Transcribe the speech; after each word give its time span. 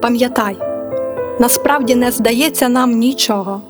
пам'ятай, 0.00 0.56
насправді 1.40 1.94
не 1.94 2.10
здається 2.10 2.68
нам 2.68 2.90
нічого. 2.90 3.60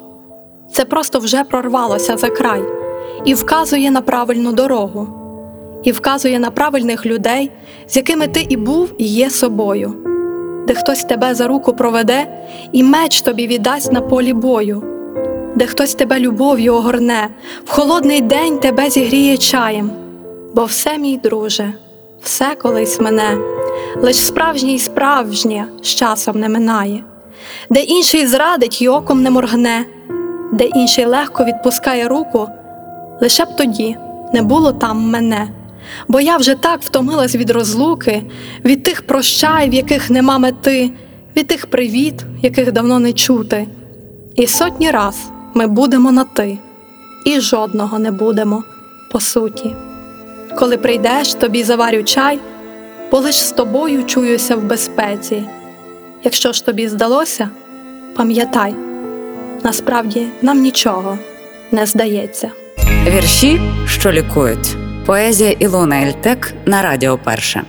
Це 0.73 0.85
просто 0.85 1.19
вже 1.19 1.45
прорвалося 1.45 2.17
за 2.17 2.29
край 2.29 2.63
і 3.25 3.35
вказує 3.35 3.91
на 3.91 4.01
правильну 4.01 4.53
дорогу, 4.53 5.09
і 5.83 5.93
вказує 5.93 6.39
на 6.39 6.51
правильних 6.51 7.07
людей, 7.07 7.51
з 7.87 7.97
якими 7.97 8.29
ти 8.29 8.47
і 8.49 8.57
був, 8.57 8.93
і 8.99 9.07
є 9.07 9.31
собою, 9.31 9.95
де 10.67 10.75
хтось 10.75 11.05
тебе 11.05 11.35
за 11.35 11.49
руку 11.49 11.73
проведе 11.73 12.27
і 12.73 12.83
меч 12.83 13.21
тобі 13.21 13.47
віддасть 13.47 13.93
на 13.93 14.01
полі 14.01 14.33
бою, 14.33 14.83
де 15.57 15.67
хтось 15.67 15.95
тебе 15.95 16.21
любов'ю 16.21 16.75
огорне, 16.75 17.29
в 17.65 17.71
холодний 17.71 18.21
день 18.21 18.59
тебе 18.59 18.91
зігріє 18.91 19.37
чаєм, 19.37 19.91
бо 20.55 20.65
все, 20.65 20.99
мій 20.99 21.17
друже, 21.17 21.73
все 22.23 22.55
колись 22.63 23.01
мене 23.01 23.39
лиш 23.97 24.17
справжнє 24.17 24.73
й 24.73 24.79
справжнє 24.79 25.67
з 25.83 25.87
часом 25.87 26.41
не 26.41 26.49
минає, 26.49 27.05
де 27.71 27.81
інший 27.81 28.27
зрадить 28.27 28.83
й 28.83 28.89
оком 28.89 29.23
не 29.23 29.31
моргне, 29.31 29.85
де 30.53 30.65
інший 30.65 31.05
легко 31.05 31.45
відпускає 31.45 32.09
руку, 32.09 32.49
лише 33.21 33.45
б 33.45 33.57
тоді 33.57 33.97
не 34.33 34.43
було 34.43 34.73
там 34.73 35.11
мене. 35.11 35.49
Бо 36.09 36.21
я 36.21 36.37
вже 36.37 36.55
так 36.55 36.83
втомилась 36.83 37.35
від 37.35 37.51
розлуки, 37.51 38.23
від 38.65 38.83
тих 38.83 39.07
прощай, 39.07 39.71
в 39.71 39.75
яких 39.75 40.11
нема 40.11 40.39
мети, 40.39 40.91
від 41.37 41.47
тих 41.47 41.67
привіт, 41.67 42.15
яких 42.43 42.73
давно 42.73 42.99
не 42.99 43.13
чути. 43.13 43.67
І 44.35 44.47
сотні 44.47 44.91
раз 44.91 45.31
ми 45.55 45.67
будемо 45.67 46.13
на 46.13 46.25
ти, 46.25 46.59
і 47.25 47.41
жодного 47.41 47.99
не 47.99 48.11
будемо 48.11 48.65
по 49.13 49.21
суті. 49.21 49.75
Коли 50.59 50.77
прийдеш, 50.77 51.35
тобі 51.35 51.63
заварю 51.63 52.03
чай, 52.03 52.39
бо 53.11 53.19
лиш 53.19 53.37
з 53.37 53.53
тобою 53.53 54.05
чуюся 54.05 54.57
в 54.57 54.63
безпеці. 54.63 55.43
Якщо 56.25 56.53
ж 56.53 56.67
тобі 56.67 56.89
здалося, 56.89 57.51
пам'ятай, 58.17 58.75
насправді 59.65 60.27
нам 60.43 60.61
нічого 60.61 61.19
не 61.73 61.87
здається. 61.87 62.51
Вірші, 63.07 63.61
що 63.87 64.13
лікують. 64.13 64.77
Поезія 65.07 65.51
Ілона 65.51 66.03
Ельтек 66.03 66.55
на 66.67 66.83
Радіо 66.83 67.19
Перше. 67.19 67.63